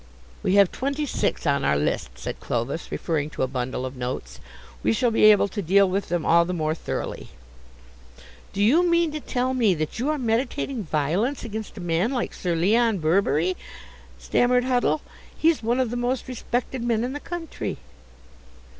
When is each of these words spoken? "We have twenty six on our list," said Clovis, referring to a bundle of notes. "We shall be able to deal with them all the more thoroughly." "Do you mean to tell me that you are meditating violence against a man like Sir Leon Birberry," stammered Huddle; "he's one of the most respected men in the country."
"We 0.41 0.55
have 0.55 0.71
twenty 0.71 1.05
six 1.05 1.45
on 1.45 1.63
our 1.63 1.77
list," 1.77 2.17
said 2.17 2.39
Clovis, 2.39 2.91
referring 2.91 3.29
to 3.29 3.43
a 3.43 3.47
bundle 3.47 3.85
of 3.85 3.95
notes. 3.95 4.39
"We 4.81 4.93
shall 4.93 5.11
be 5.11 5.25
able 5.25 5.47
to 5.49 5.61
deal 5.61 5.87
with 5.87 6.09
them 6.09 6.25
all 6.25 6.43
the 6.43 6.55
more 6.55 6.73
thoroughly." 6.73 7.27
"Do 8.51 8.63
you 8.63 8.83
mean 8.83 9.11
to 9.11 9.19
tell 9.19 9.53
me 9.53 9.75
that 9.75 9.99
you 9.99 10.09
are 10.09 10.17
meditating 10.17 10.85
violence 10.85 11.43
against 11.43 11.77
a 11.77 11.81
man 11.81 12.09
like 12.11 12.33
Sir 12.33 12.55
Leon 12.55 12.97
Birberry," 12.97 13.55
stammered 14.17 14.63
Huddle; 14.63 15.01
"he's 15.37 15.61
one 15.61 15.79
of 15.79 15.91
the 15.91 15.95
most 15.97 16.27
respected 16.27 16.81
men 16.83 17.03
in 17.03 17.13
the 17.13 17.19
country." 17.19 17.77